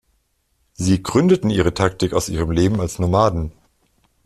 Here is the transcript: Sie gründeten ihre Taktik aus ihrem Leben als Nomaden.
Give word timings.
Sie 0.73 1.03
gründeten 1.03 1.51
ihre 1.51 1.75
Taktik 1.75 2.13
aus 2.13 2.27
ihrem 2.27 2.49
Leben 2.49 2.81
als 2.81 2.97
Nomaden. 2.97 3.51